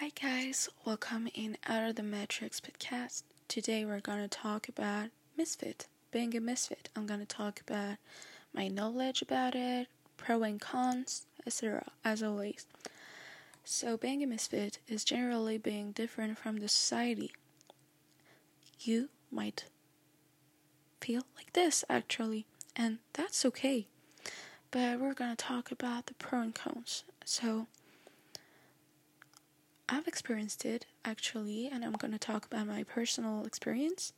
[0.00, 3.22] Hi guys, welcome in Out of the Matrix podcast.
[3.46, 6.88] Today we're gonna talk about misfit, being a misfit.
[6.96, 7.98] I'm gonna talk about
[8.52, 9.86] my knowledge about it,
[10.16, 11.92] pro and cons, etc.
[12.04, 12.66] As always.
[13.64, 17.30] So being a misfit is generally being different from the society.
[18.80, 19.66] You might
[21.00, 23.86] feel like this actually, and that's okay.
[24.72, 27.04] But we're gonna talk about the pro and cons.
[27.24, 27.68] So
[29.88, 34.12] I've experienced it actually, and I'm gonna talk about my personal experience.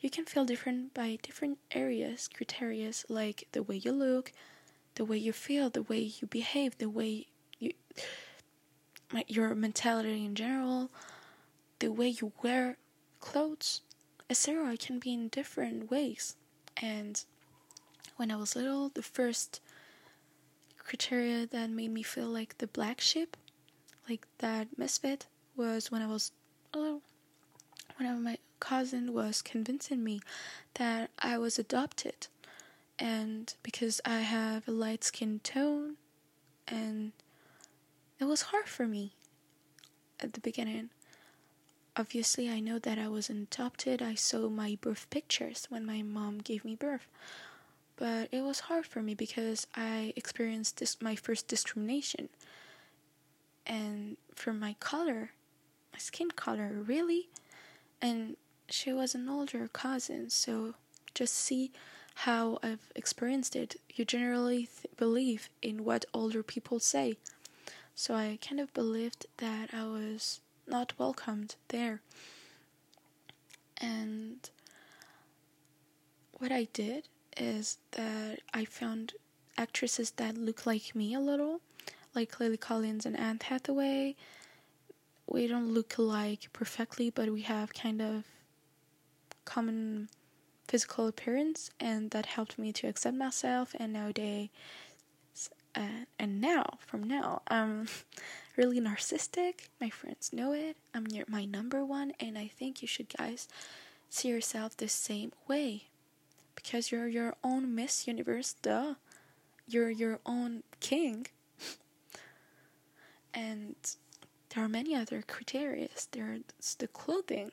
[0.00, 4.32] You can feel different by different areas, criteria like the way you look,
[4.94, 7.26] the way you feel, the way you behave, the way
[7.58, 7.72] you,
[9.28, 10.90] your mentality in general,
[11.78, 12.78] the way you wear
[13.20, 13.82] clothes,
[14.28, 14.76] etc.
[14.76, 16.36] can be in different ways.
[16.78, 17.22] And
[18.16, 19.60] when I was little, the first
[20.78, 23.36] criteria that made me feel like the black sheep
[24.08, 26.32] like that misfit was when I was
[26.74, 27.00] oh,
[27.96, 30.20] when my cousin was convincing me
[30.74, 32.26] that I was adopted,
[32.98, 35.96] and because I have a light skin tone,
[36.66, 37.12] and
[38.18, 39.12] it was hard for me
[40.20, 40.90] at the beginning.
[41.94, 44.00] Obviously, I know that I was adopted.
[44.00, 47.06] I saw my birth pictures when my mom gave me birth.
[47.96, 52.30] But it was hard for me because I experienced this my first discrimination
[53.66, 55.30] and for my color,
[55.92, 57.28] my skin color, really.
[58.00, 58.36] And
[58.68, 60.74] she was an older cousin, so
[61.14, 61.72] just see
[62.14, 63.76] how I've experienced it.
[63.94, 67.16] You generally th- believe in what older people say.
[67.94, 72.00] So I kind of believed that I was not welcomed there.
[73.78, 74.48] And
[76.32, 79.14] what I did is that I found
[79.58, 81.60] actresses that look like me a little
[82.14, 84.16] like Lily Collins and Anne Hathaway.
[85.26, 88.24] We don't look alike perfectly, but we have kind of
[89.44, 90.08] common
[90.68, 93.74] physical appearance, and that helped me to accept myself.
[93.78, 94.50] And nowadays,
[95.74, 97.88] uh, and now, from now, I'm
[98.56, 99.68] really narcissistic.
[99.80, 100.76] My friends know it.
[100.94, 103.48] I'm your, my number one, and I think you should guys
[104.10, 105.84] see yourself the same way
[106.54, 108.94] because you're your own Miss Universe, duh.
[109.66, 111.26] You're your own king
[113.34, 113.74] and
[114.50, 115.88] there are many other criteria.
[116.10, 117.52] There's the clothing.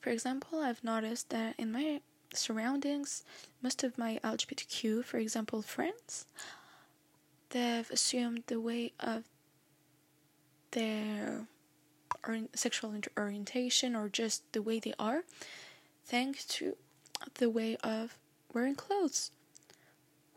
[0.00, 2.00] For example, I've noticed that in my
[2.32, 3.24] surroundings,
[3.62, 6.26] most of my LGBTQ, for example, friends,
[7.50, 9.24] they've assumed the way of
[10.72, 11.46] their
[12.54, 15.22] sexual orientation or just the way they are
[16.04, 16.76] thanks to
[17.34, 18.16] the way of
[18.52, 19.30] wearing clothes.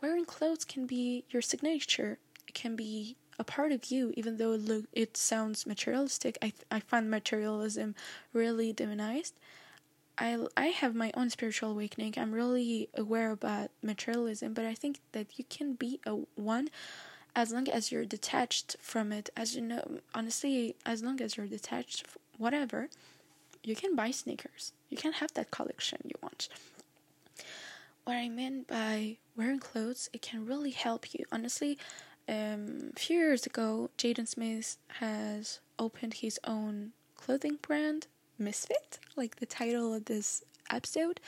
[0.00, 2.18] Wearing clothes can be your signature.
[2.46, 6.38] It can be a part of you, even though it, it sounds materialistic.
[6.42, 7.94] I, I find materialism
[8.32, 9.34] really demonized.
[10.16, 12.14] I, I have my own spiritual awakening.
[12.16, 16.68] I'm really aware about materialism, but I think that you can be a one
[17.34, 19.30] as long as you're detached from it.
[19.36, 22.06] As you know, honestly, as long as you're detached,
[22.38, 22.88] whatever,
[23.64, 24.72] you can buy sneakers.
[24.88, 26.48] You can have that collection you want.
[28.04, 31.24] What I mean by wearing clothes, it can really help you.
[31.32, 31.78] Honestly,
[32.28, 38.06] um, a few years ago, Jaden Smith has opened his own clothing brand,
[38.38, 41.20] Misfit, like the title of this episode.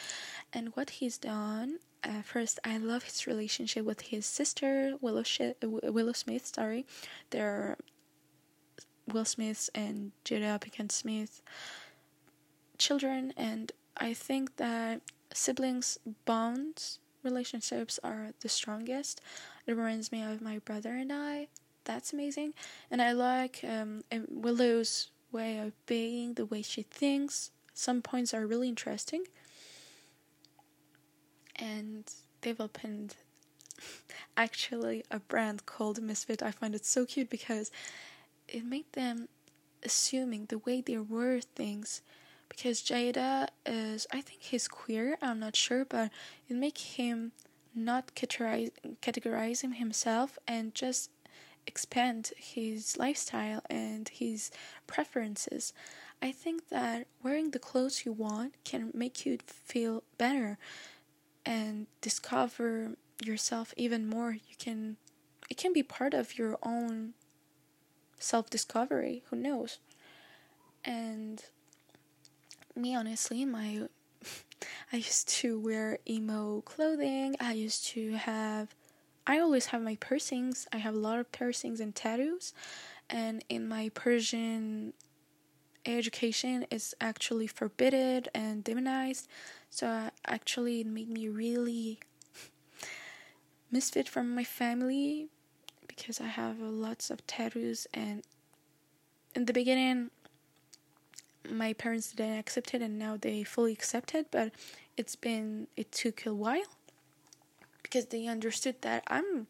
[0.53, 5.25] And what he's done, uh, first, I love his relationship with his sister, Willow,
[5.63, 6.47] Willow Smith.
[6.47, 6.87] Sorry,
[7.31, 7.77] they're
[9.13, 11.43] Will Smith and Jada Pinkett Smith
[12.79, 15.01] children, and I think that
[15.33, 19.21] siblings bonds relationships are the strongest.
[19.67, 21.49] It reminds me of my brother and I.
[21.85, 22.55] That's amazing.
[22.91, 27.51] And I like um, Willow's way of being, the way she thinks.
[27.75, 29.25] Some points are really interesting.
[31.57, 32.11] And
[32.41, 33.17] they've opened
[34.37, 36.43] actually a brand called Misfit.
[36.43, 37.71] I find it so cute because
[38.49, 39.29] it made them
[39.85, 42.01] assuming the way they were things
[42.49, 46.11] because Jada is I think he's queer, I'm not sure, but
[46.49, 47.33] it make him
[47.75, 48.71] not categorize,
[49.03, 51.11] categorizing himself and just
[51.67, 54.51] expand his lifestyle and his
[54.87, 55.73] preferences.
[56.23, 60.59] I think that wearing the clothes you want can make you feel better
[61.45, 62.93] and discover
[63.25, 64.33] yourself even more.
[64.33, 64.97] You can
[65.51, 67.15] it can be part of your own
[68.19, 69.79] self discovery, who knows?
[70.85, 71.45] And
[72.77, 73.83] me honestly, my
[74.93, 77.37] I used to wear emo clothing.
[77.41, 78.75] I used to have
[79.27, 80.67] I always have my piercings.
[80.73, 82.53] I have a lot of piercings and tattoos.
[83.11, 84.93] and in my Persian
[85.85, 89.29] education is actually forbidden and demonized.
[89.71, 92.01] So uh, actually, it made me really
[93.71, 95.29] misfit from my family
[95.87, 98.23] because I have lots of tattoos and
[99.35, 100.11] in the beginning
[101.51, 104.53] my parents didn't accept it and now they fully accept it but
[104.97, 106.77] it's been it took a while
[107.83, 109.47] because they understood that I'm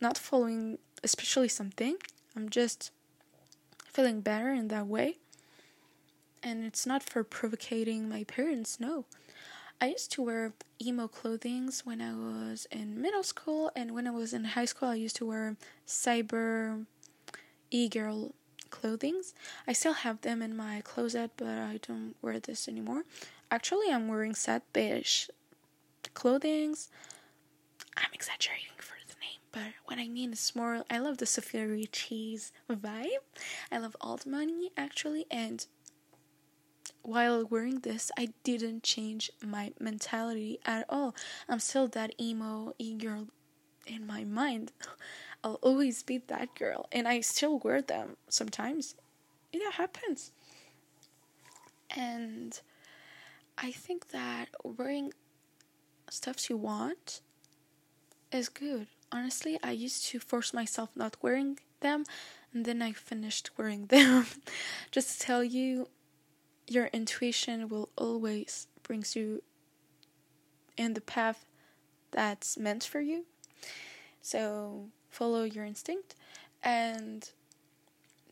[0.00, 1.96] not following especially something.
[2.36, 2.90] I'm just
[3.86, 5.18] feeling better in that way.
[6.42, 9.04] And it's not for provoking my parents no.
[9.80, 14.10] I used to wear emo clothings when I was in middle school and when I
[14.10, 16.86] was in high school I used to wear cyber
[17.70, 18.34] e-girl
[18.72, 19.34] clothings.
[19.68, 23.04] I still have them in my closet, but I don't wear this anymore.
[23.52, 25.28] Actually, I'm wearing sad beige
[26.14, 26.88] clothings.
[27.96, 30.82] I'm exaggerating for the name, but what I mean is more.
[30.90, 33.22] I love the Sofia Richie's vibe.
[33.70, 35.64] I love old money actually, and
[37.02, 41.14] while wearing this, I didn't change my mentality at all.
[41.48, 43.28] I'm still that emo girl
[43.86, 44.72] in my mind.
[45.44, 48.94] I'll always be that girl, and I still wear them sometimes.
[49.52, 50.32] It happens.
[51.94, 52.58] And
[53.58, 55.12] I think that wearing
[56.10, 57.20] stuff you want
[58.30, 58.86] is good.
[59.10, 62.04] Honestly, I used to force myself not wearing them,
[62.52, 64.26] and then I finished wearing them.
[64.90, 65.88] Just to tell you,
[66.68, 69.42] your intuition will always brings you
[70.76, 71.44] in the path
[72.10, 73.26] that's meant for you.
[74.20, 76.16] So follow your instinct,
[76.64, 77.30] and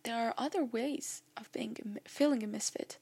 [0.02, 2.98] there are other ways of being feeling a misfit.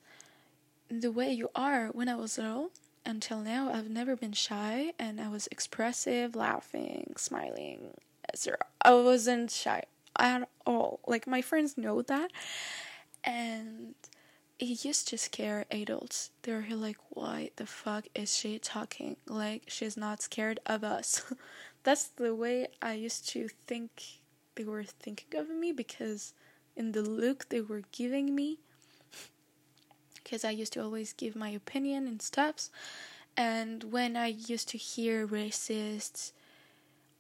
[0.91, 2.71] The way you are when I was little
[3.07, 7.95] until now, I've never been shy, and I was expressive, laughing, smiling.
[8.83, 9.85] I wasn't shy
[10.19, 11.01] at all.
[11.07, 12.31] Like my friends know that,
[13.25, 13.95] and
[14.59, 16.31] it used to scare adults.
[16.43, 19.17] They were like, why the fuck is she talking?
[19.27, 21.23] Like, she's not scared of us.
[21.89, 24.21] That's the way I used to think
[24.57, 26.35] they were thinking of me because
[26.77, 28.59] in the look they were giving me,
[30.23, 32.69] because I used to always give my opinion and stuffs.
[33.39, 36.33] And when I used to hear racists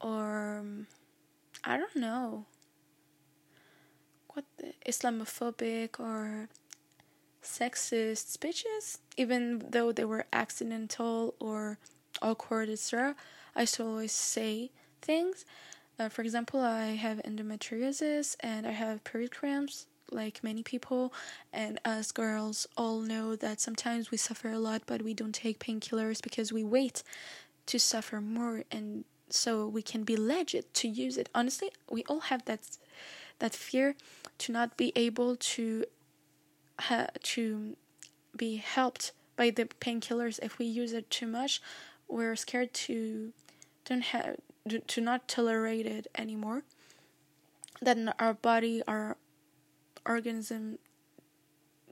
[0.03, 0.87] or um,
[1.65, 2.44] I don't know
[4.35, 6.50] what the, Islamophobic or
[7.43, 11.79] sexist speeches, even though they were accidental or
[12.20, 13.17] awkward, etc.
[13.58, 14.70] I still always say
[15.02, 15.44] things.
[15.99, 21.12] Uh, for example, I have endometriosis and I have period cramps, like many people,
[21.52, 25.58] and us girls all know that sometimes we suffer a lot, but we don't take
[25.58, 27.02] painkillers because we wait
[27.66, 31.28] to suffer more, and so we can be legit to use it.
[31.34, 32.60] Honestly, we all have that
[33.40, 33.96] that fear
[34.38, 35.84] to not be able to
[36.78, 37.76] ha- to
[38.37, 41.60] be helped by the painkillers if we use it too much
[42.08, 43.32] we're scared to
[43.88, 44.37] don't have
[44.87, 46.62] to not tolerate it anymore
[47.81, 49.17] then our body our
[50.05, 50.79] organism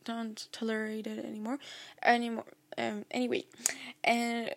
[0.04, 1.58] don't tolerate it anymore
[2.04, 2.44] anymore
[2.78, 3.44] um anyway
[4.04, 4.52] and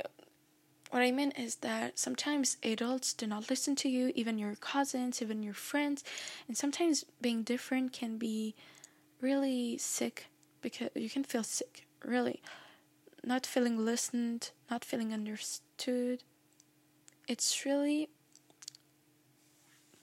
[0.89, 5.21] what I mean is that sometimes adults do not listen to you, even your cousins,
[5.21, 6.03] even your friends,
[6.47, 8.56] and sometimes being different can be
[9.21, 10.28] really sick
[10.61, 12.42] because you can feel sick, really.
[13.23, 16.23] Not feeling listened, not feeling understood.
[17.30, 18.09] It's really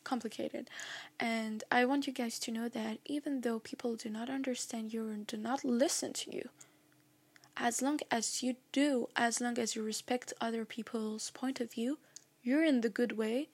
[0.04, 0.70] complicated.
[1.18, 5.08] And I want you guys to know that even though people do not understand you
[5.08, 6.48] and do not listen to you,
[7.56, 11.98] as long as you do, as long as you respect other people's point of view,
[12.44, 13.48] you're in the good way.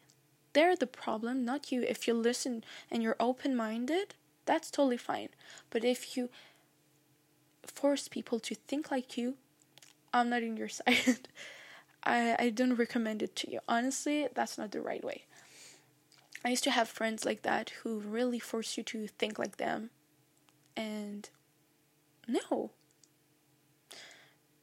[0.53, 1.81] They're the problem, not you.
[1.83, 4.15] If you listen and you're open minded,
[4.45, 5.31] that's totally fine.
[5.71, 6.29] But if you
[7.65, 9.37] force people to think like you,
[10.13, 11.29] I'm not in your side.
[12.05, 13.61] I, I don't recommend it to you.
[13.69, 15.25] Honestly, that's not the right way.
[16.45, 19.91] I used to have friends like that who really force you to think like them.
[20.77, 21.29] And
[22.27, 22.71] no.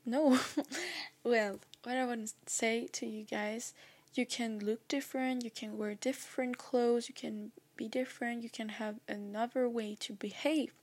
[0.05, 0.39] No.
[1.23, 3.73] well, what I want to say to you guys,
[4.13, 8.69] you can look different, you can wear different clothes, you can be different, you can
[8.69, 10.73] have another way to behave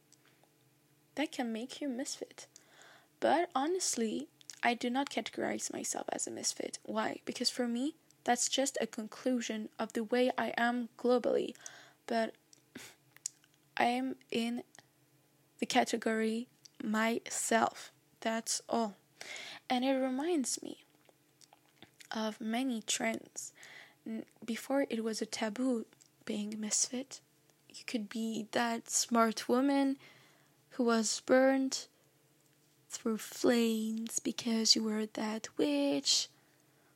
[1.16, 2.46] that can make you misfit.
[3.18, 4.28] But honestly,
[4.62, 6.78] I do not categorize myself as a misfit.
[6.82, 7.20] Why?
[7.24, 7.94] Because for me,
[8.24, 11.54] that's just a conclusion of the way I am globally.
[12.06, 12.34] But
[13.76, 14.62] I am in
[15.58, 16.48] the category
[16.82, 17.92] myself.
[18.20, 18.96] That's all.
[19.70, 20.84] And it reminds me
[22.10, 23.52] of many trends.
[24.44, 25.86] Before it was a taboo
[26.24, 27.20] being misfit,
[27.68, 29.98] You could be that smart woman
[30.70, 31.86] who was burned
[32.96, 36.28] through flames because you were that witch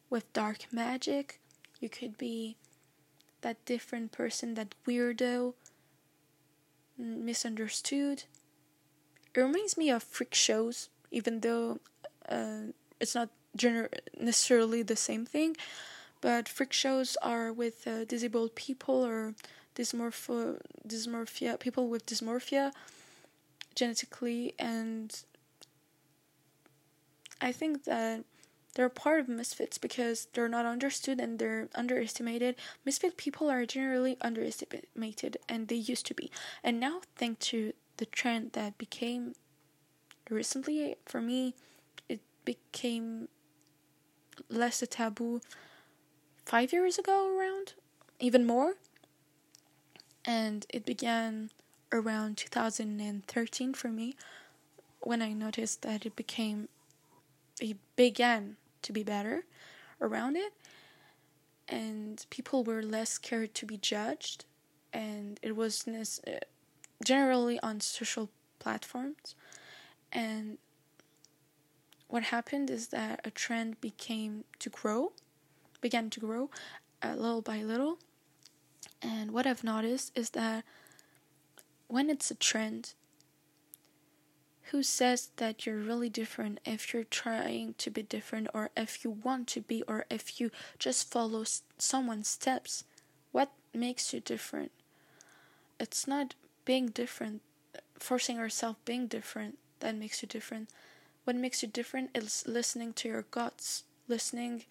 [0.09, 1.39] with dark magic.
[1.79, 2.57] You could be
[3.43, 5.55] that different person, that weirdo,
[6.99, 8.25] misunderstood.
[9.35, 11.79] It reminds me of freak shows, even though
[12.29, 15.57] uh, it's not gener- necessarily the same thing.
[16.21, 19.35] But freak shows are with uh, disabled people or
[19.75, 22.73] dysmorphia, dysmorphia, people with dysmorphia
[23.75, 25.23] genetically, and
[27.41, 28.25] I think that
[28.75, 32.57] they're part of misfits because they're not understood and they're underestimated.
[32.85, 36.31] Misfit people are generally underestimated, and they used to be.
[36.63, 39.35] And now, thanks to the trend that became
[40.29, 41.55] recently, for me,
[42.09, 43.29] it became
[44.49, 45.41] less a taboo
[46.45, 47.75] five years ago, around
[48.21, 48.75] even more.
[50.25, 51.51] And it began
[51.93, 54.15] around 2013 for me
[55.01, 56.69] when I noticed that it became
[57.61, 59.45] it began to be better
[60.01, 60.53] around it.
[61.69, 64.45] And people were less scared to be judged.
[64.93, 66.33] And it was uh,
[67.05, 69.37] generally on social platforms.
[70.13, 70.59] And
[72.09, 75.13] what happened is that a trend became to grow
[75.81, 76.51] began to grow
[77.03, 77.99] uh, little by little.
[79.03, 80.65] And what i've noticed is that
[81.89, 82.95] when it's a trend
[84.71, 89.11] who says that you're really different if you're trying to be different or if you
[89.11, 91.45] want to be or if you just follow
[91.79, 92.85] someone's steps?
[93.33, 94.73] What makes you different?
[95.79, 96.35] It's not
[96.65, 97.43] being different
[98.01, 100.71] forcing yourself being different that makes you different.
[101.25, 104.65] What makes you different is listening to your guts listening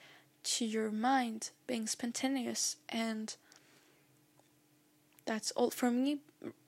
[0.44, 3.36] to your mind being spontaneous and
[5.26, 6.18] that's all for me.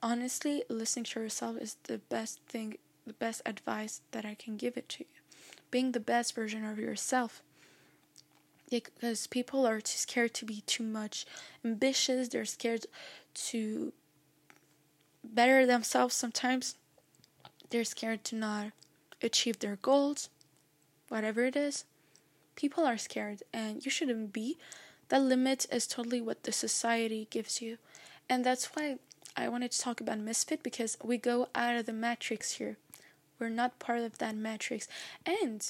[0.03, 2.77] Honestly listening to yourself is the best thing
[3.11, 5.19] the best advice that I can give it to you.
[5.69, 7.41] Being the best version of yourself.
[8.69, 11.25] Because people are too scared to be too much
[11.65, 12.85] ambitious, they're scared
[13.49, 13.91] to
[15.25, 16.75] better themselves sometimes.
[17.69, 18.67] They're scared to not
[19.21, 20.29] achieve their goals,
[21.09, 21.83] whatever it is.
[22.55, 24.57] People are scared, and you shouldn't be.
[25.09, 27.77] That limit is totally what the society gives you.
[28.29, 28.99] And that's why
[29.35, 32.77] I wanted to talk about Misfit because we go out of the matrix here.
[33.41, 34.88] We're not part of that matrix.
[35.25, 35.67] And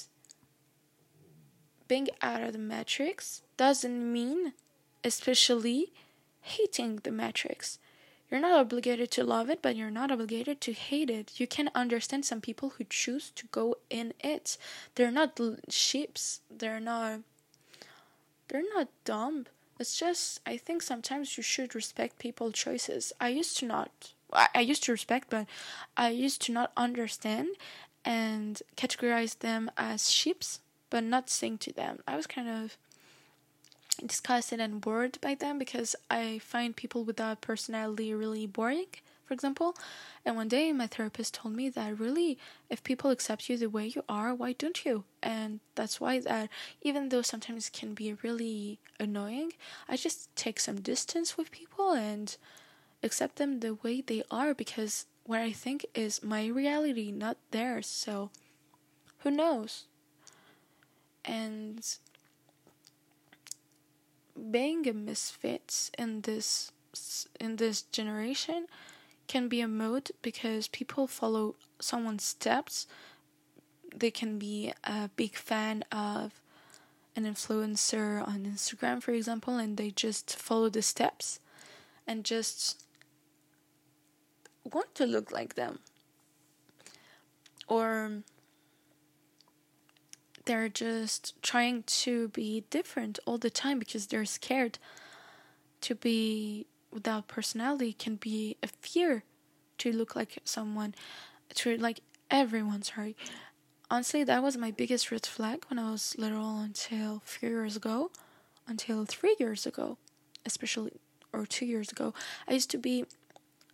[1.88, 4.52] being out of the matrix doesn't mean,
[5.02, 5.90] especially,
[6.42, 7.78] hating the matrix.
[8.30, 11.40] You're not obligated to love it, but you're not obligated to hate it.
[11.40, 14.58] You can understand some people who choose to go in it.
[14.94, 16.40] They're not sheeps.
[16.50, 17.20] They're not.
[18.48, 19.46] They're not dumb.
[19.80, 23.14] It's just I think sometimes you should respect people's choices.
[23.18, 24.12] I used to not.
[24.32, 25.46] I used to respect, but
[25.96, 27.48] I used to not understand
[28.04, 30.60] and categorize them as sheeps,
[30.90, 32.00] but not sing to them.
[32.06, 32.76] I was kind of
[34.04, 38.86] disgusted and bored by them because I find people without personality really boring,
[39.24, 39.76] for example.
[40.24, 42.38] And one day my therapist told me that really,
[42.70, 45.04] if people accept you the way you are, why don't you?
[45.22, 46.48] And that's why that
[46.80, 49.52] even though sometimes it can be really annoying,
[49.88, 52.36] I just take some distance with people and
[53.02, 57.86] accept them the way they are because what I think is my reality, not theirs.
[57.86, 58.30] So,
[59.18, 59.84] who knows?
[61.24, 61.86] And
[64.50, 66.72] being a misfit in this
[67.40, 68.66] in this generation
[69.28, 72.86] can be a mode because people follow someone's steps.
[73.94, 76.40] They can be a big fan of
[77.14, 81.40] an influencer on Instagram, for example, and they just follow the steps
[82.06, 82.81] and just
[84.64, 85.78] want to look like them.
[87.68, 88.22] Or
[90.44, 94.78] they're just trying to be different all the time because they're scared
[95.82, 99.24] to be without personality can be a fear
[99.78, 100.94] to look like someone
[101.54, 102.00] to like
[102.30, 103.16] everyone sorry
[103.90, 108.10] honestly that was my biggest red flag when i was little until few years ago
[108.66, 109.96] until three years ago
[110.44, 110.92] especially
[111.32, 112.12] or two years ago
[112.46, 113.04] i used to be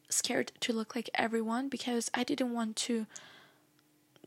[0.09, 3.07] scared to look like everyone because I didn't want to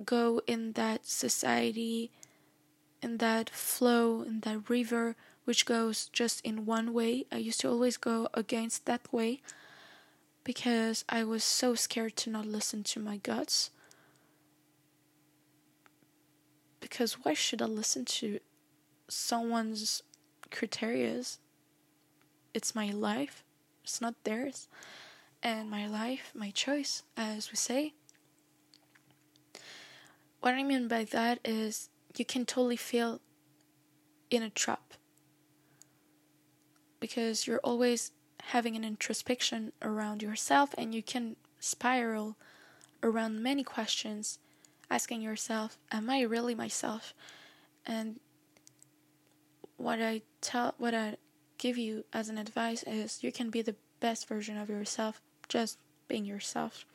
[0.06, 2.12] go in that society,
[3.02, 7.26] in that flow, in that river which goes just in one way.
[7.32, 9.42] I used to always go against that way
[10.44, 13.72] because I was so scared to not listen to my guts.
[16.80, 18.40] Because why should I listen to
[19.08, 20.04] someone's
[20.52, 21.38] criterias?
[22.54, 23.44] It's my life,
[23.84, 24.68] it's not theirs
[25.44, 27.94] and my life, my choice, as we say.
[30.40, 33.22] What I mean by that is you can totally feel
[34.30, 34.94] in a trap
[37.00, 38.12] because you're always
[38.46, 42.38] having an introspection around yourself and you can spiral
[43.04, 44.40] around many questions
[44.90, 47.14] asking yourself am i really myself
[47.86, 48.20] and
[49.78, 51.16] what i tell what i
[51.58, 55.22] give you as an advice is you can be the best version of yourself
[55.52, 55.78] just
[56.08, 56.86] being yourself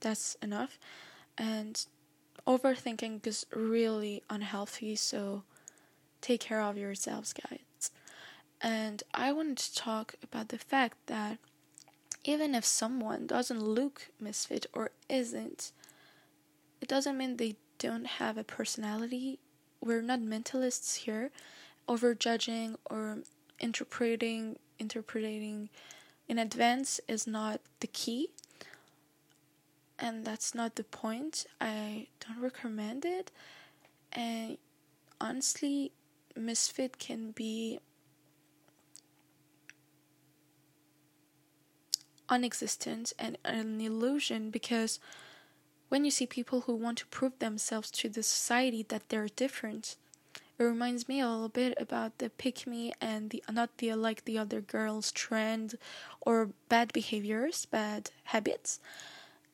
[0.00, 0.78] that's enough
[1.38, 1.86] and
[2.46, 5.42] overthinking is really unhealthy so
[6.20, 7.90] take care of yourselves guys
[8.60, 11.38] and i wanted to talk about the fact that
[12.24, 15.72] even if someone doesn't look misfit or isn't
[16.80, 19.38] it doesn't mean they don't have a personality.
[19.80, 21.30] We're not mentalists here.
[21.88, 23.18] Overjudging or
[23.60, 25.68] interpreting interpreting
[26.28, 28.30] in advance is not the key.
[29.98, 31.46] And that's not the point.
[31.60, 33.30] I don't recommend it.
[34.12, 34.58] And
[35.20, 35.92] honestly,
[36.36, 37.78] misfit can be
[42.28, 44.98] unexistent and an illusion because
[45.90, 49.96] when you see people who want to prove themselves to the society that they're different.
[50.62, 54.24] It reminds me a little bit about the pick me and the not the like
[54.24, 55.74] the other girls trend
[56.20, 58.78] or bad behaviors, bad habits.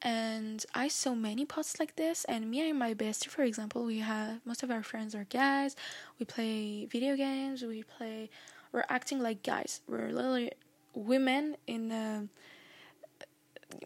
[0.02, 4.00] And I saw many posts like this, and me and my bestie, for example, we
[4.00, 5.76] have most of our friends are guys.
[6.18, 7.62] We play video games.
[7.62, 8.28] We play.
[8.70, 9.80] We're acting like guys.
[9.88, 10.52] We're literally
[10.94, 12.28] women in a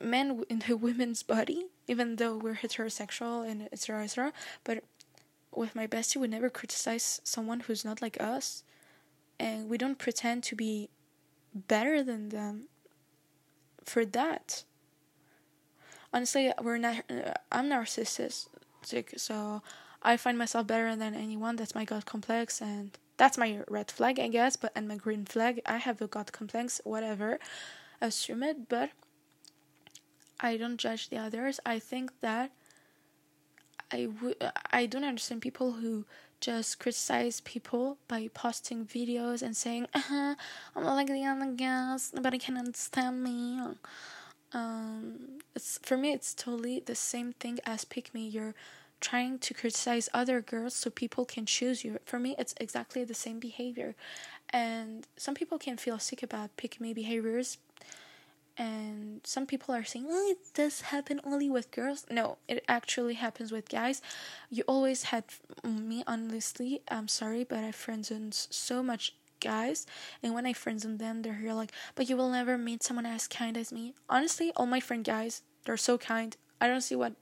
[0.01, 4.33] men in a women's body even though we're heterosexual and etc etc
[4.65, 4.85] but
[5.55, 8.63] with my bestie we never criticize someone who's not like us.
[9.39, 10.89] And we don't pretend to be
[11.55, 12.69] better than them
[13.85, 14.65] for that.
[16.13, 19.63] Honestly we're not uh, i'm narcissistic so
[20.03, 21.57] i find myself better than anyone.
[21.57, 25.25] That's my god complex and that's my red flag i guess but and my green
[25.25, 25.61] flag.
[25.67, 27.39] I have a god complex whatever
[28.01, 28.91] assume it but
[30.43, 31.61] I don't judge the others.
[31.65, 32.51] I think that
[33.93, 34.37] I would
[34.71, 36.05] I don't understand people who
[36.41, 40.35] just criticize people by posting videos and saying, uh-huh,
[40.75, 43.61] I'm like the other girls, nobody can understand me.
[44.53, 48.27] Um, it's for me, it's totally the same thing as pick me.
[48.27, 48.55] You're
[49.01, 51.99] trying to criticize other girls so people can choose you.
[52.05, 53.95] For me, it's exactly the same behavior,
[54.51, 57.59] and some people can feel sick about pick me behaviors
[58.59, 62.07] and some people are saying oh, it does happen only with girls.
[62.11, 64.03] No it actually happens with guys.
[64.51, 65.25] You always had
[65.65, 69.87] me honestly i'm sorry but i friend so much guys
[70.23, 73.27] and when i friend them they're here like but you will never meet someone as
[73.27, 73.95] kind as me.
[74.09, 76.37] Honestly all my friend guys they're so kind.
[76.61, 77.15] I don't see what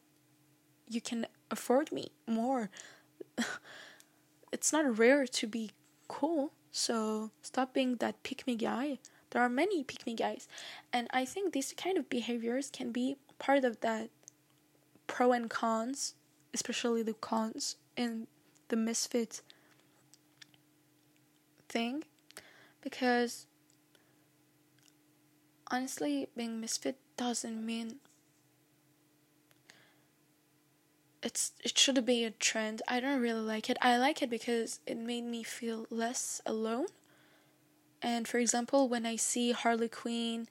[0.88, 2.70] you can afford me more.
[4.52, 5.70] It's not rare to be
[6.08, 8.98] cool so stop being that pick me guy
[9.30, 10.48] there are many pick me guys.
[10.92, 14.10] And I think these kind of behaviors can be part of that
[15.06, 16.14] pro and cons,
[16.52, 18.26] especially the cons in
[18.68, 19.42] the misfit
[21.68, 22.04] thing.
[22.80, 23.46] Because
[25.70, 27.96] honestly, being misfit doesn't mean
[31.22, 32.82] it's it should be a trend.
[32.88, 33.76] I don't really like it.
[33.82, 36.86] I like it because it made me feel less alone
[38.02, 40.48] and for example, when I see Harley Quinn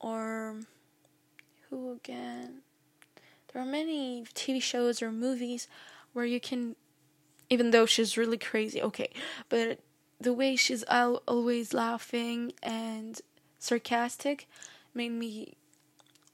[0.00, 0.56] or
[1.70, 2.62] who again?
[3.52, 5.68] There are many TV shows or movies
[6.12, 6.76] where you can,
[7.50, 9.10] even though she's really crazy, okay,
[9.48, 9.78] but
[10.20, 13.20] the way she's al- always laughing and
[13.58, 14.48] sarcastic
[14.94, 15.54] made me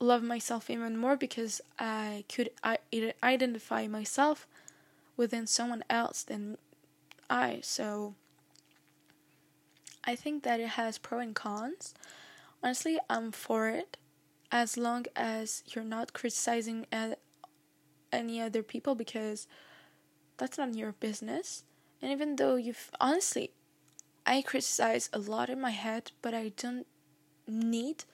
[0.01, 2.79] love myself even more because I could I-
[3.23, 4.47] identify myself
[5.17, 6.59] within someone else than
[7.31, 7.61] I.
[7.63, 8.15] So
[10.07, 11.95] I think that it has pro and cons.
[12.63, 13.97] Honestly, I'm for it
[14.53, 16.87] as long as you're not criticizing
[18.13, 19.47] any other people because
[20.37, 21.65] that's not your business.
[22.01, 23.51] And even though you've honestly,
[24.27, 26.87] I criticize a lot in my head, but I don't
[27.47, 28.05] need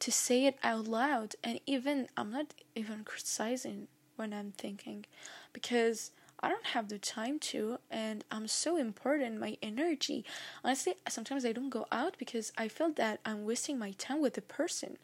[0.00, 1.34] to say it out loud.
[1.44, 5.06] And even, I'm not even criticizing when I'm thinking
[5.52, 9.40] because I don't have the time to, and I'm so important.
[9.40, 10.24] My energy,
[10.64, 14.34] honestly, sometimes I don't go out because I feel that I'm wasting my time with
[14.34, 14.98] the person.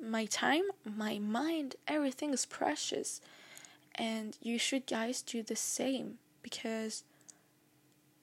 [0.00, 3.20] My time, my mind, everything is precious,
[3.94, 7.04] and you should guys do the same because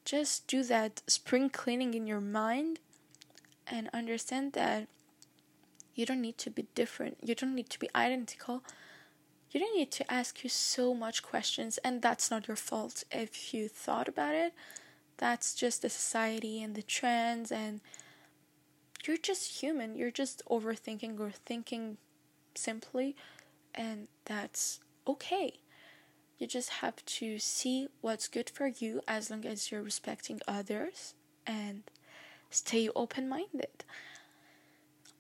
[0.06, 2.80] just do that spring cleaning in your mind
[3.68, 4.88] and understand that
[5.96, 7.18] You don't need to be different.
[7.24, 8.64] You don't need to be identical.
[9.56, 13.54] You don't need to ask you so much questions, and that's not your fault if
[13.54, 14.54] you thought about it.
[15.16, 17.80] That's just the society and the trends, and
[19.08, 19.96] you're just human.
[19.96, 21.96] You're just overthinking or thinking
[22.54, 23.16] simply,
[23.74, 25.54] and that's okay.
[26.38, 31.14] You just have to see what's good for you as long as you're respecting others
[31.48, 31.84] and
[32.50, 33.86] stay open minded.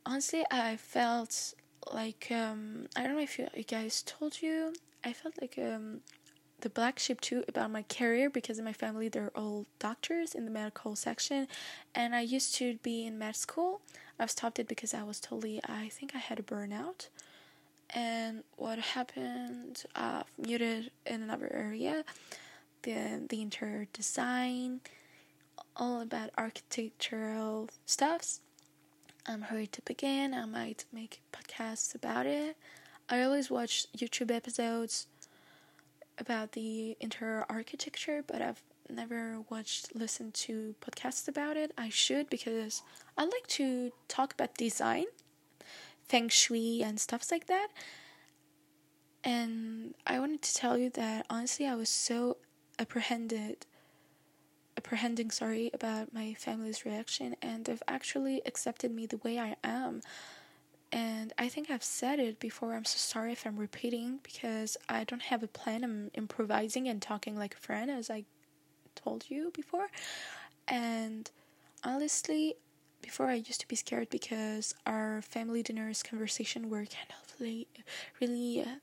[0.05, 1.53] Honestly, I felt
[1.91, 6.01] like um, I don't know if you, you guys told you, I felt like um,
[6.61, 10.45] the black sheep too about my career because in my family they're all doctors in
[10.45, 11.47] the medical section,
[11.93, 13.81] and I used to be in med school.
[14.19, 17.09] I've stopped it because I was totally I think I had a burnout
[17.91, 22.03] and what happened uh, muted in another area
[22.83, 24.79] the the interior design
[25.75, 28.41] all about architectural stuffs
[29.27, 30.33] i'm ready to begin.
[30.33, 32.57] I might make podcasts about it.
[33.09, 35.07] I always watch youtube episodes
[36.17, 41.71] about the interior architecture but i've never watched listened to podcasts about it.
[41.77, 42.83] I should because
[43.17, 45.05] i like to talk about design
[46.07, 47.69] feng shui and stuff like that.
[49.23, 52.37] And I wanted to tell you that honestly, I was so
[52.77, 53.65] apprehended,
[54.77, 60.01] apprehending, sorry, about my family's reaction, and they've actually accepted me the way I am.
[60.91, 62.73] And I think I've said it before.
[62.73, 65.83] I'm so sorry if I'm repeating because I don't have a plan.
[65.83, 68.23] I'm improvising and talking like a friend, as I
[68.95, 69.87] told you before.
[70.67, 71.29] And
[71.83, 72.55] honestly,
[73.01, 77.67] before I used to be scared because our family dinners conversation were kind of really,
[78.19, 78.75] really uh,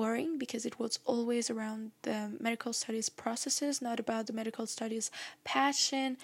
[0.00, 5.10] boring because it was always around the medical studies processes, not about the medical studies
[5.44, 6.16] passion.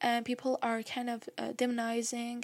[0.00, 2.38] And people are kind of uh, demonizing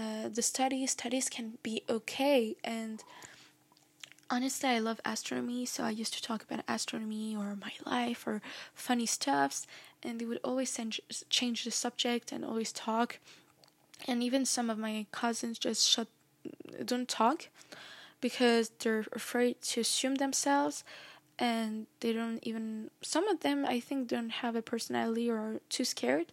[0.00, 0.88] uh, the studies.
[0.92, 2.96] Studies can be okay, and
[4.34, 8.36] honestly, I love astronomy, so I used to talk about astronomy or my life or
[8.86, 9.66] funny stuffs,
[10.04, 10.70] and they would always
[11.38, 13.18] change the subject and always talk
[14.06, 16.08] and even some of my cousins just shut
[16.84, 17.48] don't talk
[18.20, 20.84] because they're afraid to assume themselves
[21.38, 25.60] and they don't even some of them i think don't have a personality or are
[25.68, 26.32] too scared.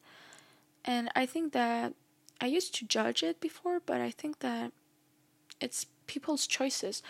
[0.85, 1.93] And i think that
[2.41, 4.71] i used to judge it before but i think that
[5.59, 7.01] it's people's choices.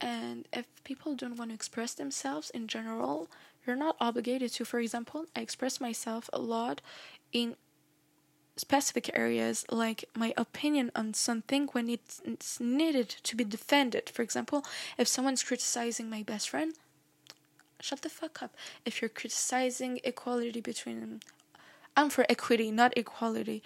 [0.00, 3.28] And if people don't want to express themselves in general
[3.64, 4.64] you're not obligated to.
[4.64, 6.80] For example i express myself a lot
[7.32, 7.56] in
[8.56, 14.10] specific areas like my opinion on something when it's needed to be defended.
[14.10, 14.64] For example,
[14.98, 16.74] if someone's criticizing my best friend,
[17.80, 18.54] shut the fuck up.
[18.84, 21.20] If you're criticizing equality between
[21.96, 23.62] I'm for equity, not equality.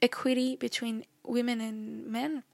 [0.00, 2.44] Equity between women and men.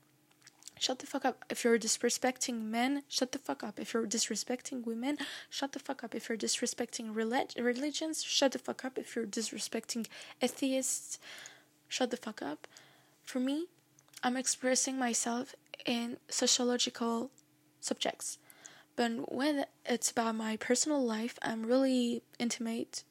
[0.78, 1.44] Shut the fuck up.
[1.48, 3.78] If you're disrespecting men, shut the fuck up.
[3.78, 5.18] If you're disrespecting women,
[5.50, 6.14] shut the fuck up.
[6.16, 8.98] If you're disrespecting relig- religions, shut the fuck up.
[8.98, 10.06] If you're disrespecting
[10.42, 11.20] atheists,
[11.88, 12.66] shut the fuck up.
[13.24, 13.66] For me,
[14.22, 15.54] I'm expressing myself
[15.86, 17.30] in sociological
[17.80, 18.38] subjects.
[18.96, 23.04] But when it's about my personal life, I'm really intimate.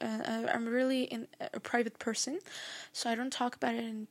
[0.00, 2.40] Uh, uh I'm really in a private person,
[2.92, 4.06] so I don't talk about it in,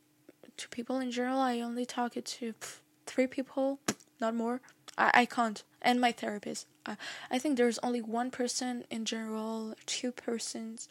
[0.57, 1.39] to people in general.
[1.39, 2.53] I only talk it to
[3.05, 3.79] three people,
[4.19, 4.61] not more.
[4.97, 5.63] I, I can't.
[5.81, 6.67] And my therapist.
[6.85, 6.97] I,
[7.31, 10.87] I think there's only one person in general, two persons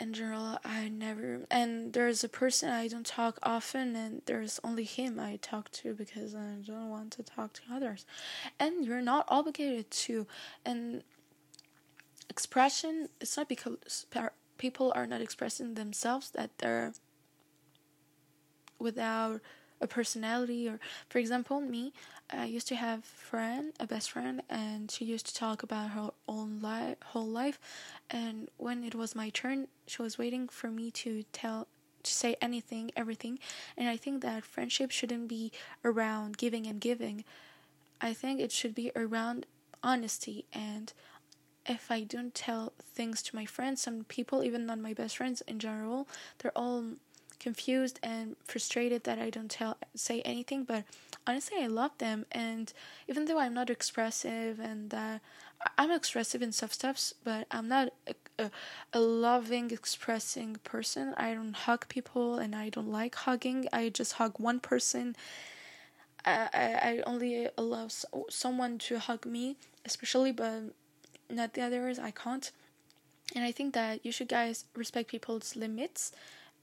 [0.00, 4.84] in general i never and there's a person i don't talk often and there's only
[4.84, 8.06] him i talk to because i don't want to talk to others.
[8.58, 10.26] And you're not obligated to
[10.64, 11.02] and
[12.30, 14.06] expression it's not because
[14.58, 16.92] people are not expressing themselves that they're
[18.78, 19.40] without
[19.80, 21.92] a personality or for example me
[22.30, 26.10] i used to have friend a best friend and she used to talk about her
[26.26, 27.58] own life whole life.
[28.10, 31.66] And when it was my turn she was waiting for me to tell
[32.02, 33.38] to say anything everything.
[33.76, 35.52] And i think that friendship shouldn't be
[35.84, 37.24] around giving and giving.
[38.00, 39.46] I think it should be around
[39.82, 40.44] honesty.
[40.52, 40.92] And
[41.66, 45.42] if i don't tell things to my friends some people even not my best friends
[45.42, 46.82] in general they're all
[47.38, 50.84] confused and frustrated that I don't tell say anything, but
[51.26, 52.26] honestly, I love them.
[52.32, 52.72] And
[53.06, 55.18] even though I'm not expressive and uh,
[55.76, 58.50] I'm expressive in soft stuffs, but I'm not a, a,
[58.92, 61.14] a loving, expressing person.
[61.16, 63.66] I don't hug people, and I don't like hugging.
[63.72, 65.16] I just hug one person.
[66.24, 67.88] I I, I only allow
[68.28, 70.74] someone to hug me, especially, but
[71.30, 71.98] not the others.
[71.98, 72.50] I can't.
[73.34, 76.12] And I think that you should guys respect people's limits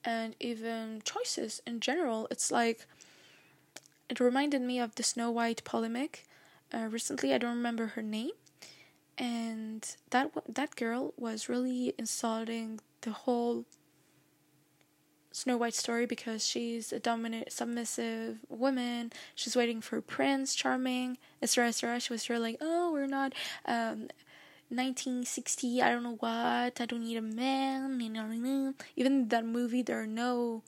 [0.06, 2.28] and even choices in general.
[2.30, 2.88] It's like
[4.10, 6.26] it reminded me of the Snow White polemic.
[6.74, 8.32] Uh, recently, I don't remember her name,
[9.18, 13.66] and that that girl was really insulting the whole
[15.32, 19.12] Snow White story because she's a dominant, submissive woman.
[19.36, 22.00] She's waiting for Prince Charming, etc., etc.
[22.00, 23.34] She was here like, oh, we're not
[23.66, 24.08] um,
[24.70, 25.82] 1960.
[25.82, 26.82] I don't know what.
[26.82, 28.02] I don't need a man.
[28.96, 30.64] Even in that movie, there are no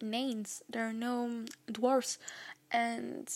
[0.00, 0.62] names.
[0.68, 2.18] There are no dwarfs,
[2.70, 3.28] and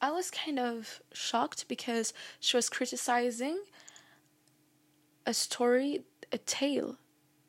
[0.00, 3.60] I was kind of shocked because she was criticizing
[5.26, 6.98] a story, a tale,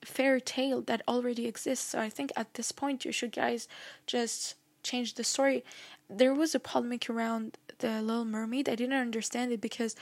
[0.02, 1.90] a fairy tale that already exists.
[1.90, 3.68] So I think at this point you should guys
[4.08, 5.64] just change the story.
[6.10, 8.70] There was a polemic around the Little Mermaid.
[8.70, 9.96] I didn't understand it because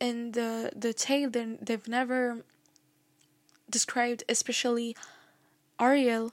[0.00, 2.44] in the the tale then they've never
[3.68, 4.96] described especially
[5.80, 6.32] Ariel,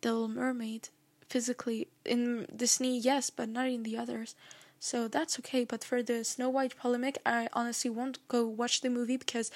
[0.00, 0.88] the Little Mermaid,
[1.28, 4.34] physically in Disney, yes, but not in the others.
[4.78, 5.64] So that's okay.
[5.64, 9.50] But for the Snow White polemic, I honestly won't go watch the movie because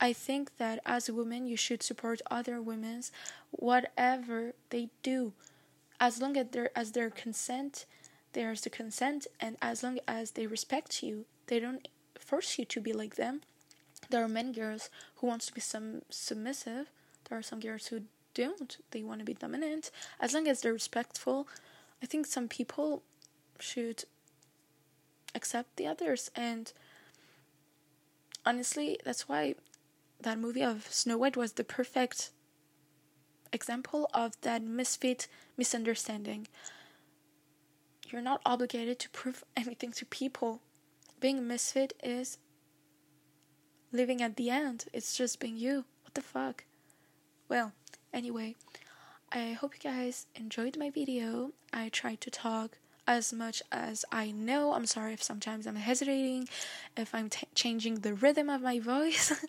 [0.00, 3.12] I think that as a woman, you should support other women's
[3.50, 5.32] whatever they do,
[5.98, 7.84] as long as there as their consent,
[8.32, 11.88] there's the consent, and as long as they respect you, they don't
[12.18, 13.42] force you to be like them.
[14.08, 16.90] There are many girls who wants to be some submissive.
[17.28, 18.02] There are some girls who
[18.34, 18.76] don't.
[18.90, 19.90] They want to be dominant.
[20.20, 21.48] As long as they're respectful,
[22.02, 23.02] I think some people
[23.58, 24.04] should
[25.34, 26.72] accept the others and
[28.44, 29.54] honestly that's why
[30.20, 32.30] that movie of Snow White was the perfect
[33.52, 36.46] example of that misfit misunderstanding.
[38.10, 40.60] You're not obligated to prove anything to people.
[41.20, 42.38] Being a misfit is
[43.92, 44.86] living at the end.
[44.92, 45.84] It's just being you.
[46.02, 46.64] What the fuck?
[47.48, 47.72] Well,
[48.12, 48.56] anyway,
[49.30, 51.52] I hope you guys enjoyed my video.
[51.72, 54.74] I tried to talk as much as I know.
[54.74, 56.48] I'm sorry if sometimes I'm hesitating,
[56.96, 59.44] if I'm t- changing the rhythm of my voice.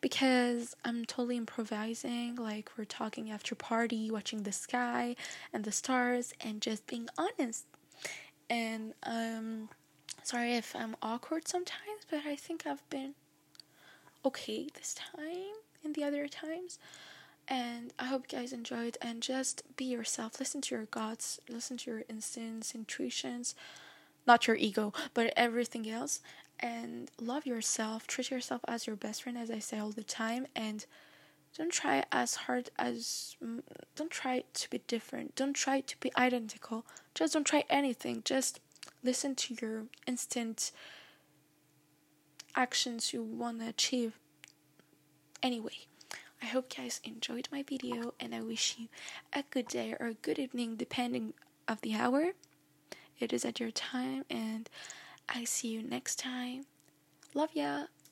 [0.00, 5.14] because I'm totally improvising, like we're talking after party, watching the sky
[5.52, 7.66] and the stars, and just being honest.
[8.52, 9.70] And um,
[10.22, 13.14] sorry if I'm awkward sometimes, but I think I've been
[14.26, 16.78] okay this time and the other times.
[17.48, 20.38] And I hope you guys enjoyed and just be yourself.
[20.38, 23.54] Listen to your guts, listen to your instincts, intuitions,
[24.26, 26.20] not your ego, but everything else.
[26.60, 28.06] And love yourself.
[28.06, 30.46] Treat yourself as your best friend, as I say all the time.
[30.54, 30.84] And
[31.56, 33.34] don't try as hard as.
[33.96, 35.36] Don't try to be different.
[35.36, 36.84] Don't try to be identical.
[37.14, 38.22] Just don't try anything.
[38.24, 38.60] Just
[39.02, 40.72] listen to your instant
[42.56, 44.18] actions you want to achieve.
[45.42, 45.86] Anyway.
[46.42, 48.88] I hope you guys enjoyed my video and I wish you
[49.32, 51.34] a good day or a good evening depending
[51.68, 52.32] of the hour.
[53.20, 54.68] It is at your time and
[55.28, 56.66] I see you next time.
[57.32, 57.84] Love ya.